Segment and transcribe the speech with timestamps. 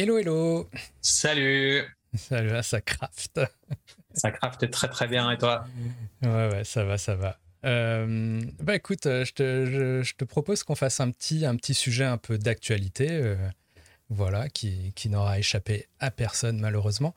[0.00, 0.70] Hello, hello.
[1.00, 1.82] Salut.
[2.14, 3.40] Salut, ah, ça craft.
[4.14, 5.64] Ça craft très très bien et toi?
[6.22, 7.40] Ouais, ouais, ça va, ça va.
[7.64, 11.74] Euh, bah écoute, euh, je te, je, te propose qu'on fasse un petit, un petit
[11.74, 13.36] sujet un peu d'actualité, euh,
[14.08, 17.12] voilà, qui, qui n'aura échappé à personne malheureusement.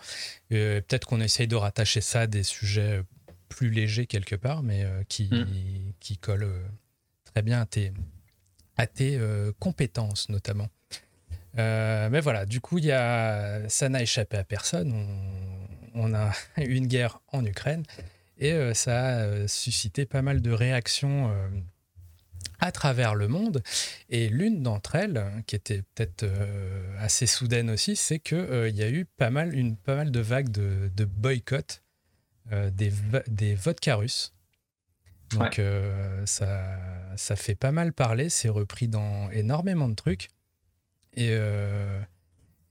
[0.49, 3.03] Peut-être qu'on essaye de rattacher ça à des sujets
[3.47, 5.93] plus légers quelque part, mais qui, mm.
[5.99, 6.63] qui collent
[7.25, 7.93] très bien à tes,
[8.77, 9.19] à tes
[9.59, 10.69] compétences notamment.
[11.55, 14.93] Mais voilà, du coup, y a, ça n'a échappé à personne.
[14.93, 15.51] On,
[15.93, 17.83] on a une guerre en Ukraine.
[18.37, 21.47] Et euh, ça a euh, suscité pas mal de réactions euh,
[22.59, 23.63] à travers le monde.
[24.09, 26.25] Et l'une d'entre elles, qui était peut-être
[26.99, 30.49] assez soudaine aussi, c'est qu'il y a eu pas mal, une, pas mal de vagues
[30.49, 31.83] de, de boycott
[32.51, 32.91] des,
[33.27, 34.33] des vodkas russes.
[35.31, 35.59] Donc
[36.25, 36.77] ça,
[37.15, 40.27] ça fait pas mal parler, c'est repris dans énormément de trucs.
[41.15, 41.37] Et,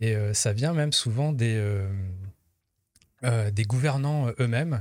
[0.00, 1.86] et ça vient même souvent des,
[3.22, 4.80] des gouvernants eux-mêmes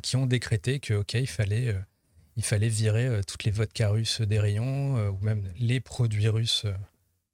[0.00, 4.40] qui ont, décrété que, OK, il fallait, euh, virer euh, toutes les vodkas russes des
[4.40, 6.66] rayons, euh, ou même les produits russes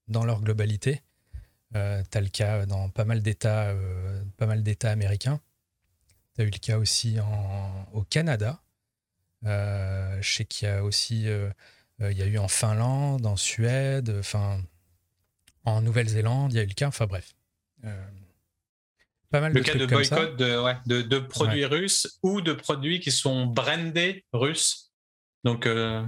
[0.09, 1.03] dans leur globalité.
[1.75, 3.75] Euh, tu as le cas dans pas mal d'États
[4.37, 5.41] pas mal d'États américains.
[6.35, 7.17] Tu as eu le cas aussi
[7.93, 8.61] au Canada.
[9.43, 11.27] je sais qu'il y a aussi
[12.01, 14.61] il y a eu en Finlande, en Suède, enfin
[15.67, 17.35] en Nouvelle-Zélande, il y a eu le cas, enfin bref
[19.33, 24.93] le cas de boycott de, de, produits russes ou de produits qui sont brandés russes.
[25.45, 25.67] Donc.
[25.67, 26.05] Euh,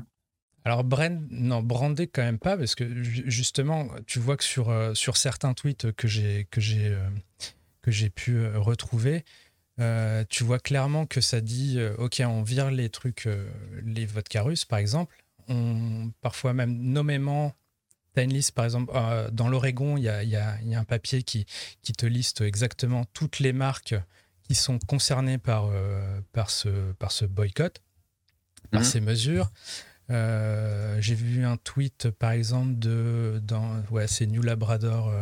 [0.64, 4.94] Alors, brand, non, brandé quand même pas, parce que justement, tu vois que sur, euh,
[4.94, 7.08] sur certains tweets que j'ai que j'ai euh,
[7.82, 9.24] que j'ai pu retrouver,
[10.28, 13.28] tu vois clairement que ça dit OK, on vire les trucs,
[13.84, 15.14] les vodkas russes, par exemple.
[15.50, 17.54] On, parfois même nommément
[18.16, 21.46] une liste, par exemple, euh, dans l'Oregon, il y a, un papier qui,
[21.82, 23.94] qui te liste exactement toutes les marques
[24.42, 27.80] qui sont concernées par, euh, par, ce, par ce boycott,
[28.70, 28.86] par mhm.
[28.86, 29.50] ces mesures.
[30.10, 35.12] Euh, j'ai vu un tweet, par exemple, de dans, ouais, c'est New Labrador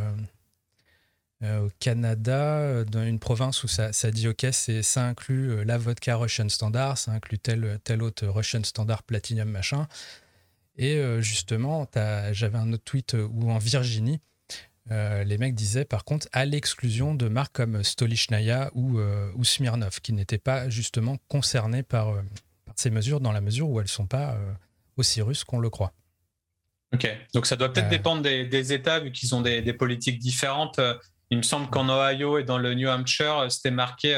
[1.43, 6.49] au Canada, dans une province où ça, ça dit OK, ça inclut la vodka Russian
[6.49, 9.87] Standard, ça inclut tel, tel autre Russian Standard Platinum machin.
[10.79, 11.89] Et euh, justement,
[12.33, 14.21] j'avais un autre tweet euh, où en Virginie,
[14.91, 19.01] euh, les mecs disaient par contre à l'exclusion de marques comme Stolichnaya ou,
[19.35, 22.15] ou Smirnov, qui n'étaient pas justement concernées par,
[22.77, 24.39] ces mesures dans la mesure où elles ne sont pas
[24.97, 25.93] aussi russes qu'on le croit.
[26.95, 30.79] Ok, donc ça doit peut-être dépendre des, États vu qu'ils ont des, des, politiques différentes.
[31.31, 34.15] Il me semble qu'en Ohio et dans le New Hampshire, c'était marqué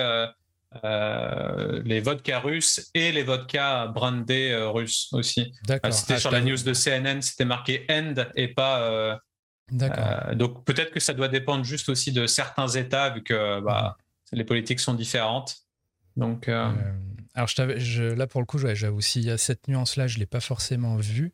[0.85, 5.55] euh, les vodkas russes et les vodkas brandés euh, russes aussi.
[5.67, 5.93] D'accord.
[5.93, 8.83] c'était ah, sur la news de CNN, c'était marqué end et pas.
[8.83, 9.17] Euh,
[9.71, 10.35] D'accord.
[10.35, 13.97] donc peut-être que ça doit dépendre juste aussi de certains États vu que bah,
[14.33, 15.57] les politiques sont différentes.
[16.17, 16.49] Donc.
[16.49, 20.27] alors je, je là pour le coup, j'avoue, s'il y a cette nuance-là, je l'ai
[20.27, 21.33] pas forcément vue.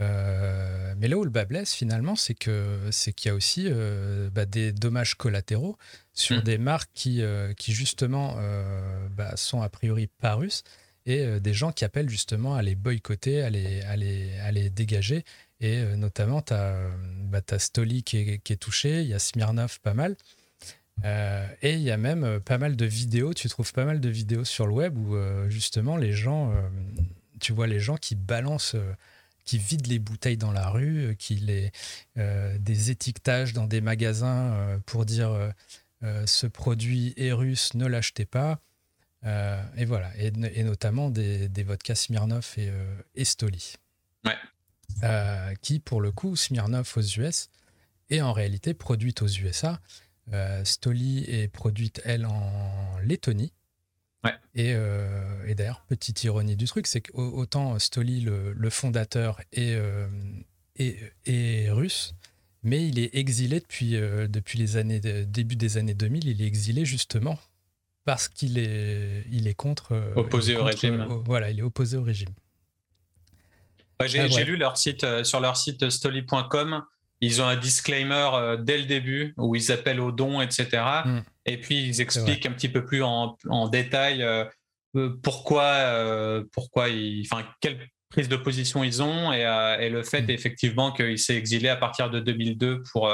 [0.00, 3.66] Euh, mais là où le bas blesse finalement, c'est que c'est qu'il y a aussi
[3.66, 5.76] euh, bah, des dommages collatéraux
[6.12, 6.42] sur mm.
[6.42, 8.36] des marques qui, euh, qui justement
[9.10, 10.62] bah, sont a priori pas russes
[11.06, 14.68] et des gens qui appellent justement à les boycotter, à les, à les, à les
[14.68, 15.24] dégager.
[15.58, 16.76] Et notamment, tu as,
[17.24, 20.16] bah, Stoli qui est, qui est, touché, il y a Smirnov pas mal.
[21.62, 24.44] et il y a même pas mal de vidéos, tu trouves pas mal de vidéos
[24.44, 25.16] sur le web où
[25.48, 26.52] justement les gens,
[27.40, 28.76] tu vois les gens qui balancent
[29.48, 31.72] qui vident les bouteilles dans la rue, euh, qui les
[32.18, 35.52] euh, des étiquetages dans des magasins euh, pour dire
[36.26, 38.60] ce produit est russe, ne l'achetez pas.
[39.24, 42.70] et voilà, et, notamment des, des vodkas Smirnov et,
[43.16, 43.74] et Stoli.
[44.24, 45.56] Ouais.
[45.60, 47.48] qui, pour le coup, Smirnov aux US
[48.10, 49.80] est en réalité produite aux USA.
[50.62, 53.52] Stoli est produite, elle, en Lettonie.
[54.58, 60.08] Euh, et, d'ailleurs, petite ironie du truc, c'est qu'autant Stoli, le, fondateur, est, euh,
[60.78, 62.14] est, russe,
[62.62, 66.46] mais il est exilé depuis, euh, depuis les années, début des années 2000, il est
[66.46, 67.38] exilé justement
[68.04, 70.12] parce qu'il est, il est contre.
[70.16, 71.06] Opposé au régime.
[71.26, 72.30] voilà, il est opposé au régime.
[74.06, 76.84] J'ai ah, lu leur site, sur leur site stoli.com,
[77.20, 80.84] ils ont un disclaimer dès le début où ils appellent aux dons, etc.
[81.48, 83.36] Et puis ils expliquent un petit peu plus en,
[83.68, 84.44] détail euh,
[84.96, 87.78] euh, pourquoi, euh, pourquoi ils, enfin, quelle
[88.10, 90.30] prise de position ils ont et, le fait mm.
[90.30, 93.12] effectivement qu'il s'est exilé à partir de 2002 pour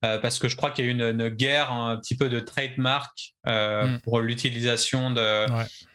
[0.00, 3.34] parce que je crois qu'il y a eu une, guerre un petit peu de trademark
[3.46, 3.98] mm.
[4.02, 5.46] pour l'utilisation de,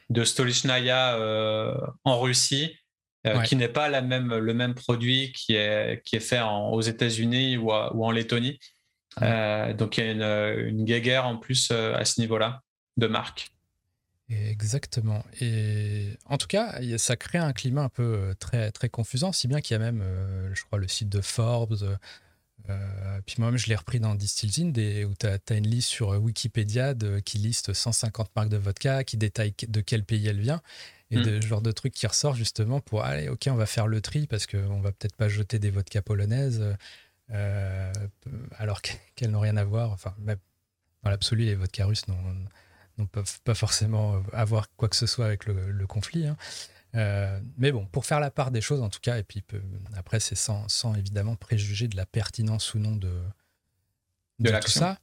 [0.09, 1.17] de Stolichnaya
[2.03, 2.75] en Russie.
[3.45, 7.57] qui n'est pas la même, le même produit qui est, qui est fait aux États-Unis
[7.57, 8.59] ou, ou, en Lettonie.
[9.19, 12.61] Donc il y a une, une guéguerre en plus à ce niveau-là
[12.97, 13.51] de marque.
[14.31, 15.25] Exactement.
[15.41, 19.59] Et en tout cas, ça crée un climat un peu très, très confusant, si bien
[19.59, 20.03] qu'il y a même,
[20.53, 21.97] je crois, le site de Forbes.
[23.25, 27.19] puis moi-même, je l'ai repris dans Distillzin, où tu as, une liste sur Wikipédia de,
[27.19, 30.61] qui liste 150 marques de vodka, qui détaille de quel pays elle vient,
[31.09, 31.23] et mmh.
[31.23, 33.99] de ce genre de trucs qui ressort justement pour, allez, ok, on va faire le
[33.99, 36.63] tri, parce qu'on va peut-être pas jeter des vodkas polonaises,
[38.57, 38.81] alors
[39.15, 39.91] qu'elles n'ont rien à voir.
[39.91, 40.13] Enfin,
[41.03, 42.17] dans l'absolu, les vodkas russes n'ont
[43.01, 46.27] ne peuvent pas forcément euh, avoir quoi que ce soit avec le, conflit.
[46.27, 46.37] Hein.
[46.95, 49.43] Euh, mais bon, pour faire la part des choses en tout cas, et puis
[49.95, 53.21] après c'est sans, sans, évidemment préjuger de la pertinence ou non de,
[54.39, 54.99] de, tout ça.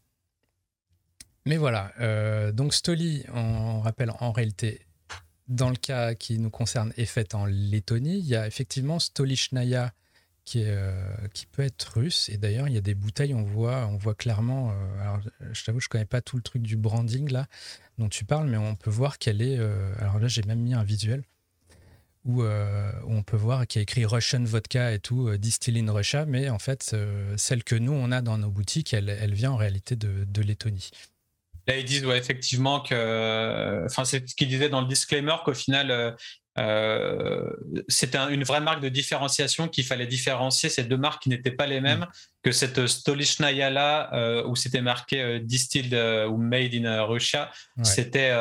[1.47, 4.87] Mais voilà, euh, donc Stoli, on rappelle en réalité,
[5.47, 8.19] dans le cas qui nous concerne, est faite en Lettonie.
[8.19, 9.95] Il y a effectivement Stolichnaya
[10.56, 10.93] euh,
[11.33, 12.29] qui peut être russe.
[12.29, 14.71] Et d'ailleurs, il y a des bouteilles, on voit, on voit clairement.
[14.71, 15.21] Euh, alors,
[15.53, 17.47] je t'avoue, je connais pas tout le truc du branding là
[17.99, 19.59] dont tu parles, mais on peut voir qu'elle est.
[19.59, 21.23] Euh, alors là, j'ai même mis un visuel
[22.25, 26.27] où, on peut voir qu'il y a écrit Russian vodka et tout, distilled in Russia,
[26.27, 26.94] mais en fait,
[27.37, 30.43] celle que nous on a dans nos boutiques, elle, elle vient en réalité de, de
[30.43, 30.91] Lettonie.
[31.67, 35.55] Là, ils disent ouais, effectivement que, enfin, c'est ce qu'ils disaient dans le disclaimer qu'au
[35.55, 36.17] final,
[36.58, 37.50] euh,
[37.88, 41.66] c'était une vraie marque de différenciation qu'il fallait différencier ces deux marques qui n'étaient pas
[41.66, 42.08] les mêmes mm.
[42.43, 47.50] que cette Stolichnaya là euh, où c'était marqué euh, distilled ou made in Russia.
[47.82, 48.32] C'était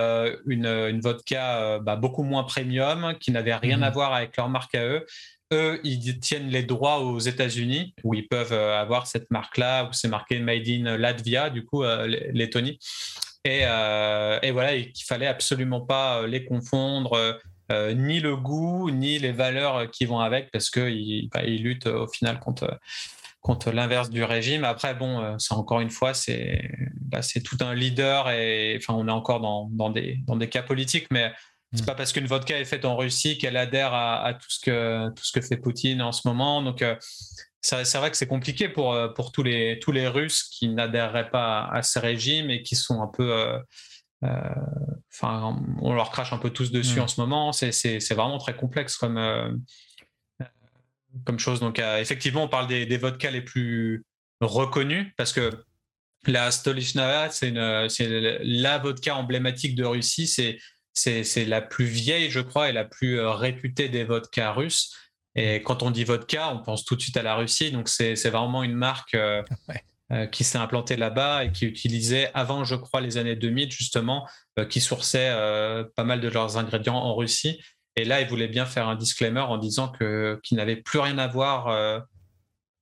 [0.45, 3.93] une, vodka bah, beaucoup moins premium qui n'avait rien à mm.
[3.93, 5.05] voir avec leur marque à eux
[5.53, 10.09] eux, ils tiennent les droits aux États-Unis, où ils peuvent avoir cette marque-là, où c'est
[10.09, 12.77] marqué Made in Latvia, du coup, Lettonie.
[13.45, 17.39] Et, et voilà, il fallait absolument pas les confondre.
[17.71, 21.87] Euh, ni le goût, ni les valeurs qui vont avec, parce qu'ils bah, ils luttent
[21.87, 22.79] au final contre,
[23.41, 24.63] contre l'inverse du régime.
[24.63, 29.07] Après, bon, euh, c'est encore une fois, c'est bah, tout un leader, et enfin, on
[29.07, 31.33] est encore dans, dans, des, dans des cas politiques, mais
[31.73, 31.85] c'est mm.
[31.85, 35.23] pas parce qu'une vodka est faite en Russie qu'elle adhère à, tout, ce que, tout
[35.25, 36.61] ce que fait Poutine en ce moment.
[36.61, 36.95] Donc, euh,
[37.61, 41.65] c'est vrai que c'est compliqué pour, pour tous, les, tous les Russes qui n'adhéreraient pas
[41.65, 43.59] à, ce régime et qui sont un peu euh,
[44.23, 47.03] enfin, on leur crache un peu tous dessus mm.
[47.03, 47.51] en ce moment.
[47.53, 49.51] C'est vraiment très complexe comme, euh,
[51.25, 51.59] comme chose.
[51.59, 54.05] Donc, euh, effectivement, on parle des, des vodkas les plus
[54.41, 55.51] reconnus parce que
[56.25, 60.27] la Stolichnaya, c'est la vodka emblématique de Russie.
[60.93, 64.93] C'est la plus vieille, je crois, et la plus réputée des vodkas russes.
[65.37, 67.71] Et quand on dit vodka, on pense tout de suite à la Russie.
[67.71, 69.43] Donc, c'est vraiment une marque euh,
[70.31, 74.27] qui s'est implanté là-bas et qui utilisait, avant, je crois, les années 2000, justement,
[74.57, 77.61] euh, qui sourçait euh, pas mal de leurs ingrédients en Russie.
[77.97, 81.17] Et là, ils voulaient bien faire un disclaimer en disant que qu'ils n'avaient plus rien
[81.17, 82.03] à voir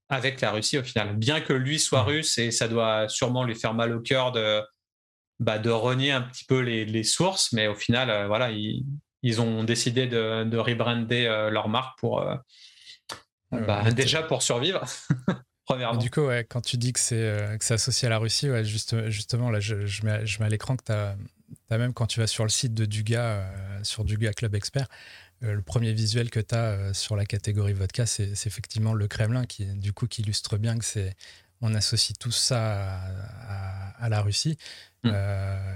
[0.10, 1.16] avec la Russie au final.
[1.16, 4.62] Bien que lui soit russe, et ça doit sûrement lui faire mal au cœur de,
[5.40, 8.86] bah, de renier un petit peu les, les sources, mais au final, voilà, ils,
[9.24, 12.22] ils, ont décidé de, de rebrander leur marque pour
[13.52, 14.84] bah, déjà pour survivre.
[16.00, 19.50] Du coup, quand tu dis que c'est euh, associé à la Russie, ouais, juste, justement,
[19.50, 21.16] là, je, je, mets, je, mets, à l'écran que tu as,
[21.78, 24.88] même quand tu vas sur le site de Duga, euh, sur Duga Club Expert,
[25.44, 29.46] euh, le premier visuel que tu as sur la catégorie vodka, c'est effectivement le Kremlin
[29.46, 31.16] qui, du coup, qui illustre bien que c'est
[31.62, 33.02] on associe tout ça
[33.98, 34.58] à, la Russie.
[35.04, 35.12] Mm.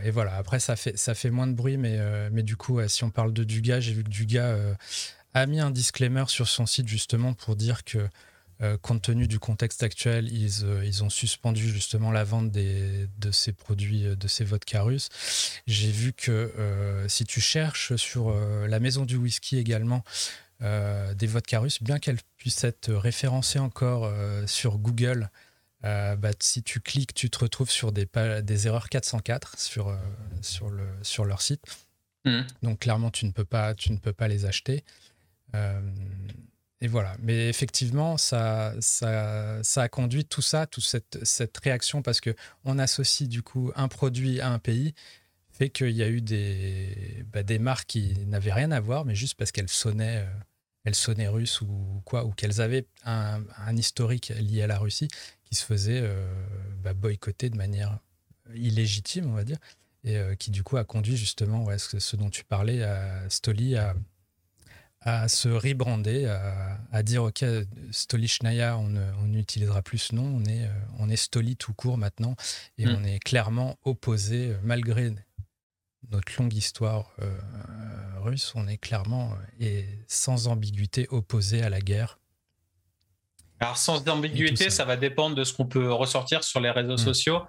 [0.04, 1.98] et voilà, après, ça fait, ça fait moins de bruit, mais,
[2.32, 4.56] mais du coup, si on parle de Duga, j'ai vu que Duga
[5.34, 8.08] a mis un disclaimer sur son site justement pour dire que
[8.62, 13.08] euh, compte tenu du contexte actuel, ils, euh, ils, ont suspendu justement la vente des,
[13.18, 15.08] de ces produits, euh, de ces vodkas russes.
[15.66, 16.54] J'ai vu que
[17.08, 20.04] si tu cherches sur la maison du whisky également,
[20.62, 24.12] des vodkas russes, bien qu'elles puissent être référencées encore
[24.48, 25.30] sur Google,
[25.82, 28.08] bah, si tu cliques, tu te retrouves sur des,
[28.42, 29.96] des erreurs 404 sur,
[30.42, 31.64] sur, le, sur leur site.
[32.26, 32.42] Mmh.
[32.64, 34.84] Donc clairement, tu ne peux pas, tu ne peux pas les acheter.
[36.82, 37.16] Et voilà.
[37.22, 42.80] Mais effectivement, ça, ça, ça a conduit tout ça, toute cette, cette réaction, parce qu'on
[42.80, 44.94] associe du coup un produit à un pays,
[45.52, 49.14] fait qu'il y a eu des, bah, des marques qui n'avaient rien à voir, mais
[49.14, 50.40] juste parce qu'elles sonnaient, euh,
[50.86, 55.10] elles sonnaient russes ou quoi, ou qu'elles avaient un, un, historique lié à la Russie
[55.44, 56.32] qui se faisait euh,
[56.82, 58.00] bah, boycotter de manière
[58.56, 59.58] illégitime, on va dire,
[60.06, 63.30] et euh, qui du coup a conduit justement, ouais, ce, ce dont tu parlais, à
[63.30, 63.96] Stoli à
[65.02, 66.26] à se rebrander,
[66.92, 67.46] à, dire ok,
[67.92, 72.36] Stolichnaya, on n'utilisera plus ce nom, on est, euh, on est Stoli tout court maintenant,
[72.78, 72.98] et hmm.
[73.00, 75.12] on est clairement opposé, euh, malgré
[76.12, 77.38] notre longue histoire euh,
[78.22, 82.20] russe, on est clairement et sans ambiguïté opposé à la guerre.
[83.60, 84.86] Alors sans ambiguïté, ça.
[84.86, 86.98] va dépendre de ce qu'on peut ressortir sur les réseaux mm.
[86.98, 87.42] sociaux.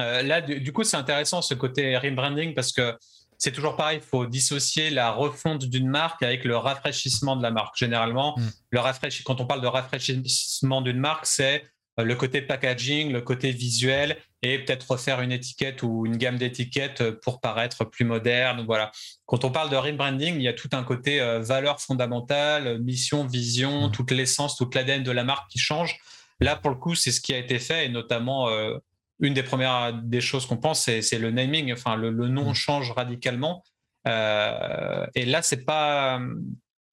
[0.00, 2.96] Euh, là, du, coup, c'est intéressant ce côté rebranding parce que
[3.38, 7.52] c'est toujours pareil, il faut dissocier la refonte d'une marque avec le rafraîchissement de la
[7.52, 7.76] marque.
[7.76, 8.48] Généralement, mm.
[8.70, 8.80] le
[9.24, 11.64] quand on parle de rafraîchissement d'une marque, c'est
[12.00, 16.36] euh, le côté packaging, le côté visuel et peut-être refaire une étiquette ou une gamme
[16.36, 18.64] d'étiquettes pour paraître plus moderne.
[18.66, 18.90] Voilà.
[19.26, 23.24] Quand on parle de rebranding, il y a tout un côté euh, valeur fondamentale, mission,
[23.24, 23.92] vision, mmh.
[23.92, 25.98] toute l'essence, toute l'ADN de la marque qui change.
[26.40, 28.78] Là, pour le coup, c'est ce qui a été fait et notamment euh,
[29.20, 31.72] une des premières des choses qu'on pense, c'est le naming.
[31.72, 32.54] Enfin, le, nom mmh.
[32.54, 33.62] change radicalement.
[34.06, 36.20] et là, c'est pas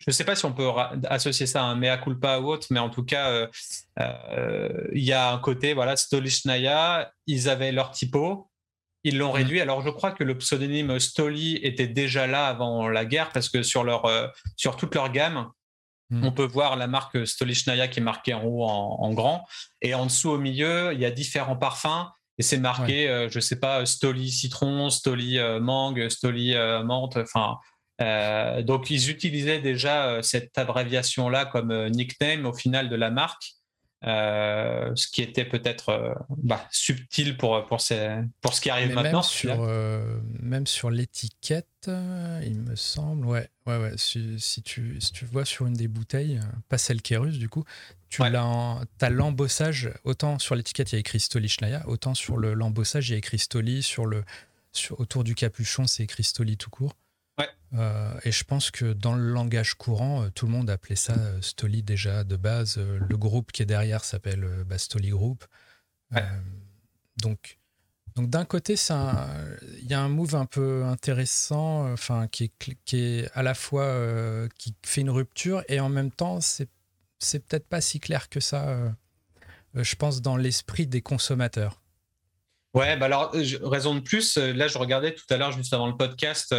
[0.05, 0.69] je ne sais pas si on peut
[1.05, 3.47] associer ça à un mea culpa ou autre, mais en tout cas, euh,
[3.99, 8.51] euh, il y a un côté, voilà, Stolichnaya, ils avaient leur typo,
[9.03, 9.37] ils l'ont mm.
[9.37, 9.61] réduit.
[9.61, 13.63] Alors, je crois que le pseudonyme Stoli était déjà là avant la guerre, parce que
[13.63, 14.27] sur, leur, euh,
[14.57, 15.49] sur toute leur gamme,
[16.09, 16.25] mm.
[16.25, 19.45] on peut voir la marque Stolichnaya qui est marquée en haut en, grand,
[19.81, 22.09] et en dessous, au milieu, il y a différents parfums.
[22.37, 27.15] Et c'est marqué, je ne sais pas, Stoli citron, Stoli mangue, Stoli menthe.
[27.15, 27.59] Enfin,
[28.01, 33.09] euh, donc, ils utilisaient déjà euh, cette abréviation-là comme euh, nickname au final de la
[33.09, 33.53] marque,
[34.05, 37.79] ce qui était peut-être bah, subtil pour, pour,
[38.41, 39.21] pour ce qui arrive maintenant.
[39.21, 39.67] Même sur,
[40.41, 45.65] même sur l'étiquette, il me semble, ouais, ouais, ouais si, tu, si tu vois sur
[45.65, 47.63] une des bouteilles, pas celle qui est russe du coup,
[48.09, 53.09] tu as l'embossage, autant sur l'étiquette il y a écrit Stoli Schnaya, autant sur l'embossage
[53.09, 54.23] il y a écrit Stoli, sur le,
[54.71, 56.93] sur, autour du capuchon c'est écrit Stoli tout court.
[57.77, 61.13] Euh, et je pense que dans le langage courant, euh, tout le monde appelait ça
[61.13, 62.77] euh, Stoli déjà de base.
[62.77, 65.45] le groupe qui est derrière s'appelle bah, Stoli Group.
[67.17, 67.59] donc,
[68.15, 72.97] donc d'un côté, il y a un move un peu intéressant, enfin qui est, qui
[72.97, 76.69] est à la fois qui fait une rupture et en même temps, c'est
[77.19, 78.93] c'est peut-être pas si clair que ça.
[79.73, 81.81] je pense dans l'esprit des consommateurs.
[82.73, 84.37] Ouais, bah alors raison de plus.
[84.37, 86.53] Là, je regardais tout à l'heure juste avant le podcast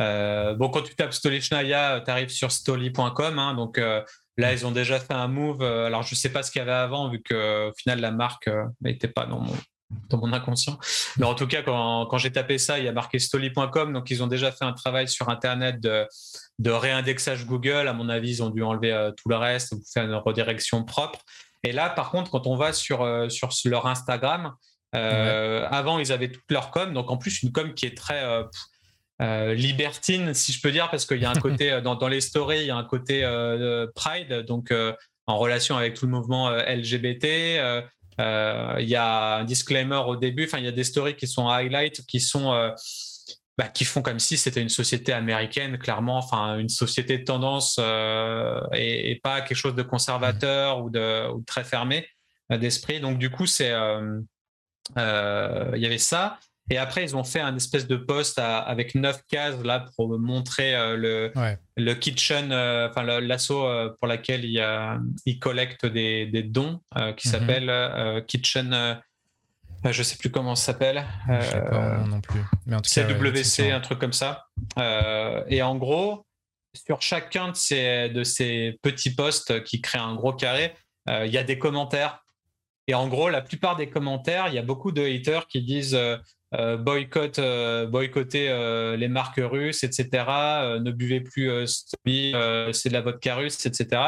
[0.00, 3.38] euh, bon, quand tu tapes Stolichnaya, tu arrives sur stoli.com.
[3.38, 4.02] Hein, donc euh,
[4.36, 5.62] là, ils ont déjà fait un move.
[5.62, 8.10] Euh, alors, je ne sais pas ce qu'il y avait avant, vu qu'au final, la
[8.10, 8.50] marque
[8.82, 9.54] n'était pas dans mon,
[10.10, 10.78] dans mon inconscient.
[11.16, 13.92] Mais en tout cas, quand, quand j'ai tapé ça, il y a marqué stoli.com.
[13.92, 16.06] Donc, ils ont déjà fait un travail sur Internet de,
[16.58, 17.88] de réindexage Google.
[17.88, 21.20] À mon avis, ils ont dû enlever tout le reste, faire une redirection propre.
[21.64, 24.54] Et là, par contre, quand on va sur, sur leur Instagram,
[24.92, 26.92] avant, ils avaient toute leur com.
[26.92, 28.22] Donc, en plus, une com qui est très.
[29.22, 32.20] Euh, libertine, si je peux dire, parce qu'il y a un côté euh, dans, les
[32.20, 34.72] stories, il y a un côté euh, pride, donc
[35.26, 37.24] en relation avec tout le mouvement LGBT.
[38.18, 40.44] il y a un disclaimer au début.
[40.44, 42.52] Enfin, il y a des stories qui sont highlight, qui sont
[43.58, 47.80] bah, qui font comme si c'était une société américaine, clairement, enfin une société de tendance
[48.74, 52.06] et, pas quelque chose de conservateur ou de, ou très fermé
[52.50, 53.00] d'esprit.
[53.00, 53.72] Donc du coup, c'est
[54.96, 56.38] il y avait ça.
[56.70, 60.74] Et après, ils ont fait un espèce de poste avec neuf cases là pour montrer
[60.74, 61.32] euh, le,
[61.76, 66.80] le kitchen, euh, enfin l'assaut euh, pour laquelle ils collectent des, des dons
[67.16, 67.32] qui mhm.
[67.32, 69.00] s'appelle Kitchen.
[69.84, 71.04] je sais plus comment ça s'appelle.
[71.28, 72.40] je sais pas non plus.
[72.66, 74.46] CWC, un truc comme ça.
[75.48, 76.26] et en gros,
[76.74, 80.74] sur chacun de ces, de ces petits postes qui créent un gros carré,
[81.08, 82.24] il y a des commentaires.
[82.88, 85.94] Et en gros, la plupart des commentaires, il y a beaucoup de haters qui disent
[85.94, 86.16] euh,
[86.78, 90.08] boycott, euh, boycotter euh, les marques russes, etc.
[90.80, 94.00] ne buvez plus c'est de la vodka russe, etc.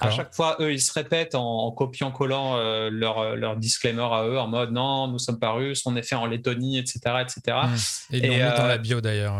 [0.00, 2.58] À chaque fois, eux, ils se répètent en, copiant-collant
[2.90, 6.14] leur, leur disclaimer à eux en mode non, nous sommes pas russes, on est fait
[6.14, 7.00] en Lettonie, etc.
[7.22, 7.58] etc.
[7.64, 8.14] Mmh.
[8.14, 9.36] Et l'ont dans la bio d'ailleurs.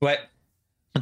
[0.00, 0.08] Ouais.
[0.08, 0.18] ouais.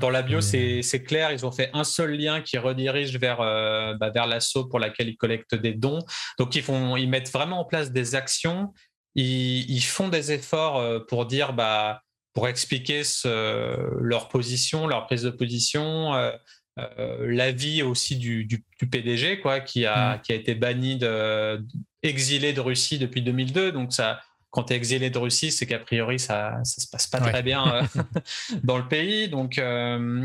[0.00, 4.10] Dans la bio, c'est clair, ils ont fait un seul lien qui redirige vers, bah,
[4.10, 6.00] vers l'assaut pour laquelle ils collectent des dons.
[6.38, 8.72] Donc, ils, font, ils mettent vraiment en place des actions
[9.14, 12.02] ils, font des efforts euh, pour dire, bah,
[12.32, 16.32] pour expliquer leur position, leur prise de position, euh,
[16.80, 20.20] euh, l'avis aussi du, PDG, quoi, qui a, mm.
[20.22, 21.64] qui a été banni, de,
[22.02, 23.70] exilé de Russie depuis 2002.
[23.70, 27.06] Donc, ça, quand tu es exilé de Russie, c'est qu'a priori, ça ne se passe
[27.06, 27.82] pas très bien
[28.64, 29.28] dans le pays.
[29.28, 29.60] Donc,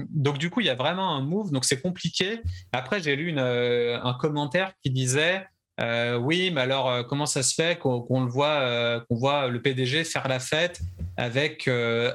[0.10, 1.52] donc, du coup, il y a vraiment un move.
[1.52, 2.42] Donc, c'est compliqué.
[2.72, 5.46] Après, j'ai lu un commentaire qui disait
[5.80, 9.48] euh, oui, mais alors euh, comment ça se fait qu'on le voit, euh, qu'on voit
[9.48, 10.82] le PDG faire la fête
[11.16, 11.70] avec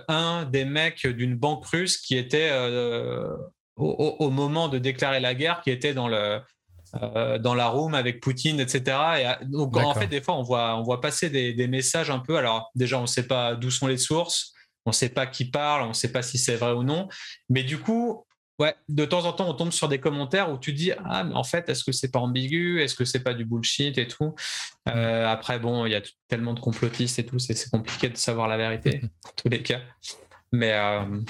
[0.08, 2.50] un des mecs d'une banque russe qui était
[3.76, 6.40] au, moment de déclarer la guerre, qui était dans le
[7.40, 8.96] dans la room avec Poutine, etc.
[9.18, 12.36] Et, donc en fait, des fois, on voit on voit passer des, messages un peu.
[12.36, 14.54] Alors déjà, on ne sait pas d'où sont les sources,
[14.86, 17.08] on ne sait pas qui parle, on ne sait pas si c'est vrai ou non,
[17.50, 18.24] mais du coup,
[18.60, 21.34] Ouais, de temps en temps, on tombe sur des commentaires où tu dis ah mais
[21.34, 24.32] en fait est-ce que c'est pas ambigu, est-ce que c'est pas du bullshit et tout?
[24.88, 28.46] Euh, après bon, il y a tellement de complotistes et tout, c'est compliqué de savoir
[28.46, 29.80] la vérité en tous les cas.
[30.52, 31.20] Mais euh,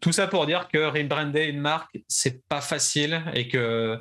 [0.00, 3.96] tout ça pour dire que rebrander une marque c'est pas facile et que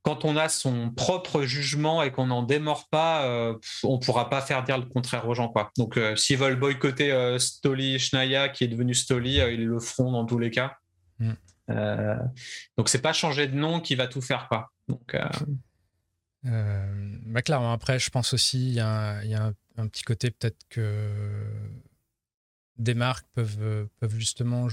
[0.00, 4.40] quand on a son propre jugement et qu'on n'en démord pas, euh, on pourra pas
[4.40, 5.70] faire dire le contraire aux gens quoi.
[5.76, 10.38] Donc s'ils veulent boycotter Stoli Schnaya qui est devenu Stoli, ils le feront dans tous
[10.38, 10.78] les cas.
[11.18, 11.32] Mm.
[11.70, 12.16] Euh,
[12.76, 14.70] donc c'est pas changer de nom qui va tout faire quoi.
[14.88, 15.24] Donc euh,
[16.46, 19.20] euh, bah clairement après je pense aussi il y a,
[19.76, 21.08] un, petit côté peut-être que
[22.76, 24.68] des marques peuvent, peuvent justement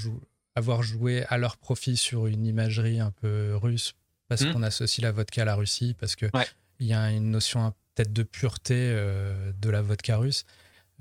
[0.56, 3.94] avoir joué à leur profit sur une imagerie un peu russe
[4.28, 4.54] parce mmh.
[4.54, 6.32] qu'on associe la vodka à la Russie, parce qu'il
[6.80, 10.46] il y a une notion peut-être de pureté de la vodka russe.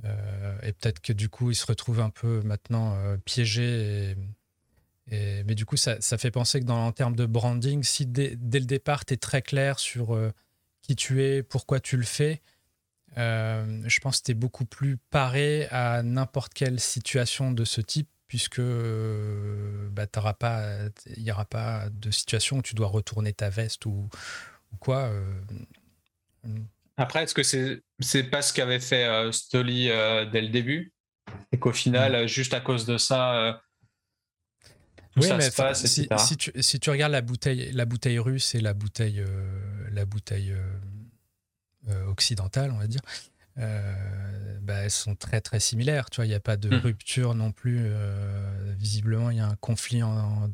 [0.05, 4.17] et peut-être que du coup, ils se retrouvent un peu maintenant piégés et,
[5.11, 8.61] mais du coup, ça, fait penser que dans, en termes de branding, si dès, le
[8.61, 10.31] départ, tu es très clair sur euh,
[10.83, 12.41] qui tu es, pourquoi tu le fais,
[13.19, 17.81] euh, je pense que tu es beaucoup plus paré à n'importe quelle situation de ce
[17.81, 20.07] type, puisque euh, bah,
[21.17, 24.09] il n'y aura pas de situation où tu dois retourner ta veste ou,
[24.79, 25.11] quoi.
[26.97, 29.89] Après, est-ce que c'est c'est pas ce qu'avait fait Stoli
[30.31, 30.93] dès le début?
[31.51, 32.27] Et qu'au final, mm.
[32.29, 33.61] juste à cause de ça,
[35.17, 39.21] oui, mais si, tu, si, tu, regardes la bouteille, la bouteille russe et la bouteille,
[39.21, 40.73] euh, la bouteille euh,
[41.89, 43.03] euh, occidentale, on va dire,
[43.57, 46.11] bah, elles sont très très similaires.
[46.11, 46.81] Tu vois, il n'y a pas de hmm.
[46.81, 47.93] rupture non plus.
[48.79, 50.03] visiblement, il y a un conflit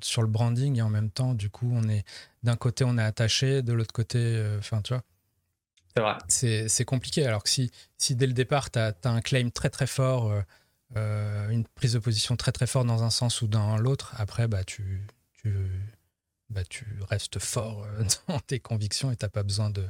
[0.01, 2.05] sur le branding et en même temps, du coup, on est
[2.43, 5.05] d'un côté on est attaché, de l'autre côté, enfin, tu vois.
[6.29, 7.27] C'est compliqué.
[7.27, 10.31] Alors que si, si dès le départ, tu as, as, un claim très très fort
[10.31, 10.41] euh,
[10.95, 14.65] une prise de position très très forte dans un sens ou dans l'autre, après, bah,
[14.65, 15.03] tu,
[15.33, 15.53] tu,
[16.51, 19.85] bah, tu restes fort euh, dans tes convictions et tu n'as pas besoin de.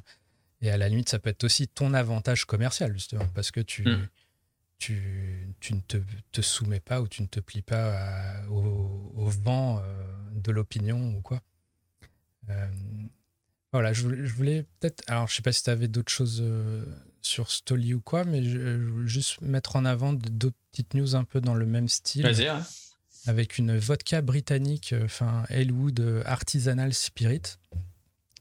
[0.63, 3.87] Et à la limite, ça peut être aussi ton avantage commercial, justement, parce que tu,
[3.87, 4.09] hmm.
[4.79, 5.99] tu, tu, ne te,
[6.33, 9.83] te, soumets pas ou tu ne te plies pas au, au, vent euh,
[10.33, 11.43] de l'opinion ou quoi.
[13.71, 15.03] voilà, je, je voulais peut-être.
[15.09, 16.43] Alors, je sais pas si tu avais d'autres choses
[17.21, 21.25] sur Stoli ou quoi, mais je, veux juste mettre en avant d'autres petites news un
[21.25, 22.23] peu dans le même style.
[22.23, 22.51] Vas-y,
[23.27, 27.43] Avec une vodka britannique, euh, enfin Elwood euh, Artisanal Spirit,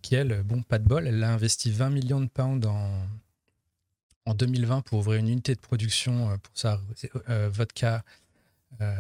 [0.01, 3.07] qui elle, bon, pas de bol, elle a investi 20 millions de pounds en,
[4.25, 6.81] en 2020 pour ouvrir une unité de production euh, pour sa
[7.49, 8.03] vodka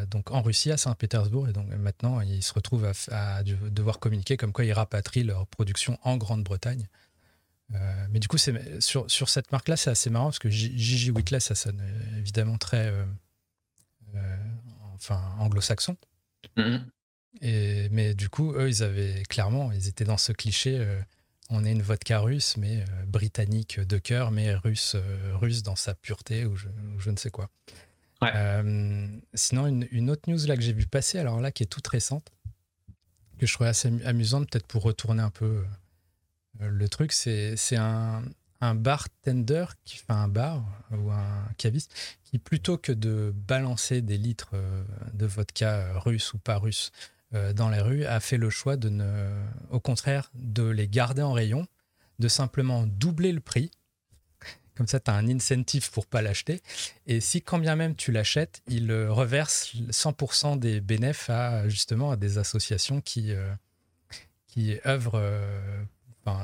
[0.09, 1.49] donc en Russie, à Saint-Pétersbourg.
[1.49, 5.45] Et donc maintenant, ils se retrouvent à, à, devoir communiquer comme quoi ils rapatrient leur
[5.47, 6.87] production en Grande-Bretagne.
[7.73, 11.41] Euh, mais du coup, sur, sur cette marque-là, c'est assez marrant parce que Gigi Whitley,
[11.41, 11.83] ça sonne
[12.17, 12.93] évidemment très
[14.95, 15.97] enfin, anglo-saxon.
[16.57, 16.81] Mm-hmm.
[17.41, 20.85] Et, mais du coup, eux, ils avaient clairement, ils étaient dans ce cliché
[21.51, 24.95] on est une vodka russe, mais britannique de cœur, mais russe,
[25.33, 27.51] russe dans sa pureté ou je, je ne sais quoi.
[29.35, 31.85] sinon, une, une, autre news là que j'ai vu passer, alors là, qui est toute
[31.87, 32.31] récente,
[33.37, 35.63] que je trouvais assez amusante, peut-être pour retourner un peu
[36.61, 38.23] euh, le truc, c'est un,
[38.61, 44.17] un bartender qui fait un bar ou un caviste qui, plutôt que de balancer des
[44.17, 46.91] litres euh, de vodka russe ou pas russe
[47.33, 49.29] euh, dans les rues, a fait le choix de ne,
[49.69, 51.67] au contraire, de les garder en rayon,
[52.19, 53.71] de simplement doubler le prix.
[54.75, 56.61] Comme ça, tu as un incentive pour pas l'acheter.
[57.07, 62.17] Et si, quand bien même tu l'achètes, il reverse 100% des bénéfices à justement à
[62.17, 63.33] des associations qui,
[64.47, 65.21] qui œuvrent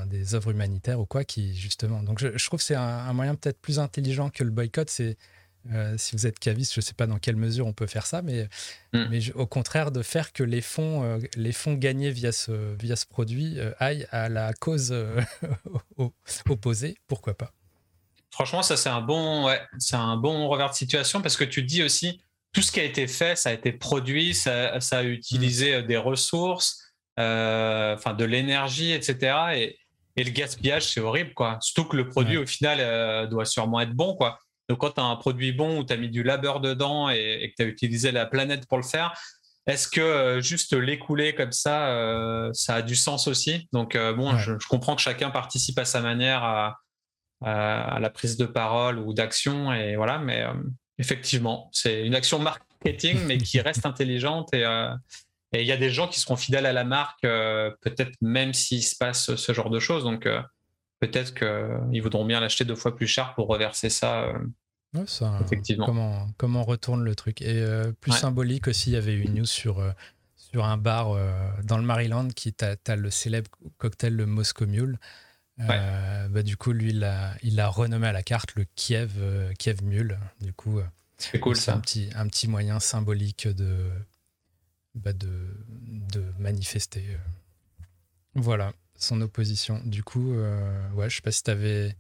[0.06, 2.04] des œuvres humanitaires ou quoi, qui justement.
[2.04, 4.90] Donc je, trouve que c'est un, moyen peut-être plus intelligent que le boycott.
[4.90, 5.18] C'est
[5.72, 8.06] euh, si vous êtes caviste, je ne sais pas dans quelle mesure on peut faire
[8.08, 8.50] ça, mais,
[8.94, 9.06] mm.
[9.10, 12.96] mais au contraire de faire que les fonds, euh, les fonds gagnés via ce, via
[12.96, 14.94] ce produit euh, aillent à la cause
[16.50, 17.54] opposée, pourquoi pas
[18.32, 21.62] Franchement, ça c'est un bon, ouais, c'est un bon revers de situation parce que tu
[21.62, 22.22] dis aussi
[22.54, 25.86] tout ce qui a été fait, ça a été produit, ça, ça a utilisé mm.
[25.86, 29.36] des ressources, enfin de l'énergie, etc.
[29.56, 29.78] Et,
[30.18, 31.58] le gaspillage, c'est horrible, quoi.
[31.62, 34.38] Surtout que le produit, au final, euh, doit sûrement être bon, quoi.
[34.70, 37.52] Donc, quand tu as un produit bon où tu as mis du labeur dedans et,
[37.52, 39.14] que tu as utilisé la planète pour le faire,
[39.66, 43.68] est-ce que euh, juste l'écouler comme ça, ça a du sens aussi?
[43.74, 46.78] Donc, bon, je, comprends que chacun participe à sa manière à,
[47.42, 50.46] à la prise de parole ou d'action, et voilà, mais
[51.00, 54.66] effectivement, c'est une action marketing, mais qui reste intelligente et,
[55.54, 58.54] et il y a des gens qui seront fidèles à la marque, euh, peut-être même
[58.54, 60.04] s'il se passe ce genre de choses.
[60.04, 60.42] Donc, euh,
[61.00, 64.24] peut-être qu'ils voudront bien l'acheter deux fois plus cher pour reverser ça.
[64.24, 64.40] Euh,
[65.42, 65.86] effectivement.
[65.86, 67.42] Comment, comment on retourne le truc.
[67.42, 67.66] Et
[68.00, 69.82] plus symbolique aussi, il y avait une news sur,
[70.36, 71.18] sur un bar
[71.64, 75.00] dans le Maryland qui t'a le célèbre cocktail le Moscow Mule.
[75.58, 79.12] bah, du coup, lui, il a, il a renommé à la carte le Kiev,
[79.58, 80.18] Kiev Mule.
[80.42, 80.82] Du coup,
[81.18, 83.92] c'est cool Un petit, un petit moyen symbolique de,
[84.96, 85.30] bah de,
[86.12, 87.04] de, manifester.
[88.36, 89.82] Voilà, son opposition.
[89.86, 90.34] Du coup,
[90.96, 91.96] ouais, je sais pas si tu avais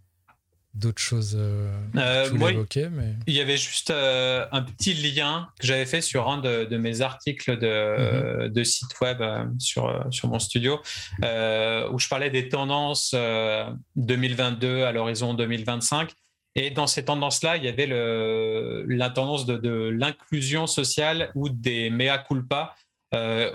[0.74, 3.16] d'autres choses euh, euh moi, mais...
[3.28, 7.02] Il y avait juste euh, un petit lien que j'avais fait sur un de, mes
[7.02, 8.54] articles de, mhm.
[8.54, 10.80] de site web euh, sur, sur mon studio,
[11.20, 13.14] où je parlais des tendances
[13.96, 16.12] 2022 à l'horizon 2025.
[16.56, 21.50] Et dans ces tendances-là, il y avait le, la tendance de, de l'inclusion sociale ou
[21.50, 22.76] des mea culpa,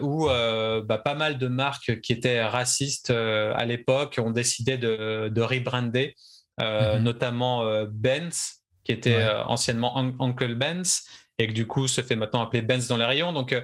[0.00, 5.42] où bah, pas mal de marques qui étaient racistes à l'époque ont décidé de, de
[5.42, 6.14] rebrander.
[6.62, 7.02] Euh, mhm.
[7.02, 11.02] notamment euh, Benz, qui était euh, anciennement Uncle Benz,
[11.38, 13.35] et que du coup se fait maintenant appeler Benz dans les rayons.
[13.35, 13.54] Donc,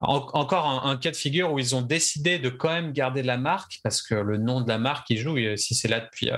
[0.00, 3.80] encore un, cas de figure où ils ont décidé de quand même garder la marque,
[3.82, 6.30] parce que le nom de la marque, il joue, si c'est là depuis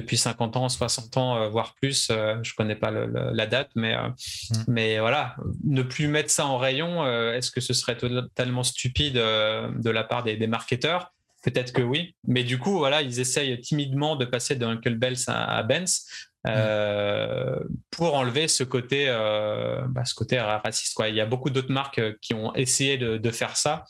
[0.00, 2.08] depuis 50 ans, 60 ans, voire plus.
[2.08, 4.64] je connais pas la date, mais, mhm.
[4.68, 9.90] mais voilà, ne plus mettre ça en rayon, est-ce que ce serait totalement stupide de
[9.90, 11.12] la part des, des marketeurs?
[11.42, 12.14] Peut-être que oui.
[12.26, 16.04] Mais du coup, voilà, ils essayent timidement de passer de Uncle Bells à, Benz
[16.46, 17.58] euh,
[17.90, 20.94] pour enlever ce côté, euh, bah, ce côté raciste.
[20.94, 21.08] Quoi.
[21.08, 23.84] Il y a beaucoup d'autres marques qui ont essayé de, faire ça.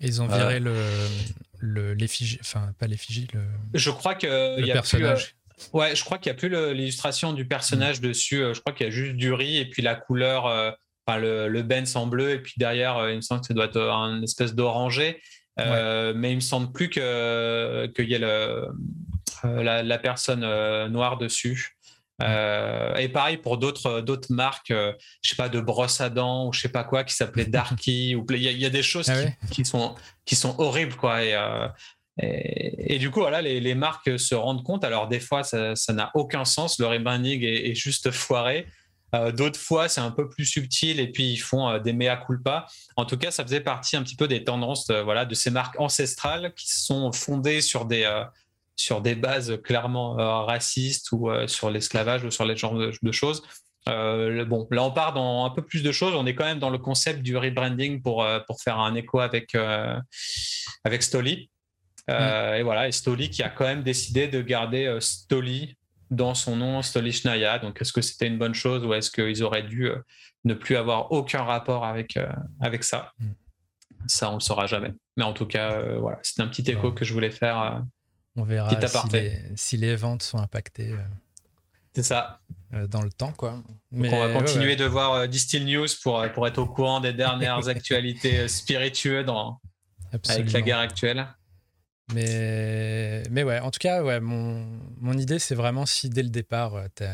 [0.00, 1.08] Ils ont viré euh,
[1.58, 3.42] le, l'effigie, enfin pas l'effigie, le.
[3.74, 5.36] Je crois que le personnage.
[5.72, 8.04] Ouais, je crois qu'il n'y a plus l'illustration du personnage mm.
[8.04, 8.36] dessus.
[8.54, 10.46] Je crois qu'il y a juste du riz et puis la couleur,
[11.06, 13.66] enfin le, le Benz en bleu et puis derrière, il me semble que ça doit
[13.66, 15.20] être une espèce d'orangé.
[15.60, 17.04] Euh, mais il me semble plus qu'il y
[18.14, 18.68] ait le,
[19.44, 21.76] euh, la, personne euh, noire dessus.
[22.20, 26.60] et pareil pour d'autres d'autres marques, je sais pas de brosse à dents ou je
[26.60, 29.94] sais pas quoi qui s'appelait Darky ou il y, a des choses ah qui, sont
[30.24, 31.22] qui sont horribles quoi.
[31.22, 31.36] Et,
[32.18, 34.84] et, du coup voilà les, marques se rendent compte.
[34.84, 38.66] Alors des fois ça n'a aucun sens, le rebranding est, juste foiré.
[39.14, 42.16] Euh, d'autres fois, c'est un peu plus subtil et puis ils font euh, des mea
[42.16, 42.66] culpa.
[42.96, 45.50] En tout cas, ça faisait partie un petit peu des tendances euh, voilà, de ces
[45.50, 48.10] marques ancestrales qui sont fondées sur des,
[48.74, 50.14] sur des bases clairement
[50.46, 53.42] racistes ou sur l'esclavage ou sur les genres de, choses.
[53.86, 56.14] bon, là, on part dans un peu plus de choses.
[56.14, 59.54] On est quand même dans le concept du rebranding pour, pour faire un écho avec,
[60.84, 61.50] avec Stoli.
[62.08, 62.54] Mm.
[62.56, 65.76] Et voilà, et Stoli qui a quand même décidé de garder Stoli
[66.14, 67.58] dans son nom Stolichnaya.
[67.58, 69.98] Donc, est-ce que c'était une bonne chose ou est-ce qu'ils auraient dû euh,
[70.44, 72.26] ne plus avoir aucun rapport avec, euh,
[72.60, 73.12] avec ça?
[73.18, 73.26] Mm.
[74.06, 74.92] Ça, on ne le saura jamais.
[75.16, 77.82] Mais en tout cas, euh, voilà, c'était un petit écho que je voulais faire.
[78.36, 80.94] on verra si les, si les, ventes sont impactées.
[81.94, 82.40] c'est ça.
[82.88, 83.62] dans le temps, quoi.
[83.90, 87.66] Mais, on va continuer de voir Distill News pour, pour être au courant des dernières
[87.68, 89.58] actualités spiritueuses dans,
[90.12, 91.26] avec la guerre actuelle.
[92.12, 94.66] Mais, mais ouais, en tout cas, ouais, mon,
[94.98, 97.04] mon idée, c'est vraiment si dès le départ, euh, tu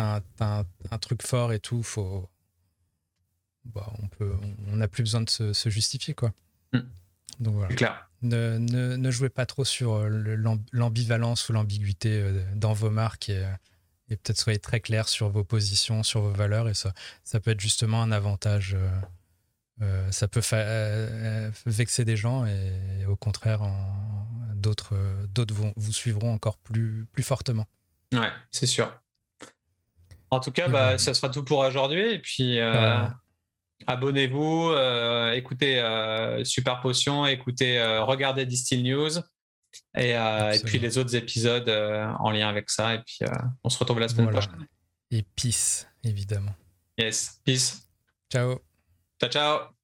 [0.00, 2.28] as, un, truc fort et tout, faut,
[3.64, 4.34] bah, on peut,
[4.68, 6.32] on n'a plus besoin de se, justifier, quoi.
[6.72, 6.80] Hmm.
[7.38, 7.74] Donc voilà.
[7.74, 8.08] Clair.
[8.22, 10.36] Ne, ne, ne, jouez pas trop sur euh,
[10.72, 13.44] l'ambivalence ou l'ambiguïté euh, dans vos marques et,
[14.12, 16.92] et peut-être soyez très clair sur vos positions, sur vos valeurs et ça,
[17.24, 18.74] ça peut être justement un avantage.
[18.74, 19.00] Euh,
[20.10, 23.62] ça peut euh, vexer des gens et, au contraire,
[24.54, 24.94] d'autres
[25.76, 27.66] vous suivront encore plus, plus fortement.
[28.12, 28.92] Ouais, c'est sûr.
[30.30, 32.14] En tout cas, bah, ça sera tout pour aujourd'hui.
[32.14, 33.04] Et puis, euh,
[33.86, 34.72] abonnez-vous,
[35.34, 35.82] écoutez
[36.44, 39.18] Super Potion, écoutez, regardez Distill News.
[39.96, 42.94] Et, et, puis les autres épisodes en lien avec ça.
[42.94, 43.20] Et puis
[43.64, 44.66] on se retrouve la semaine prochaine.
[45.10, 46.54] Et peace, évidemment.
[46.96, 47.88] Yes, peace.
[48.30, 48.60] Ciao.
[49.22, 49.81] Ciao, ciao.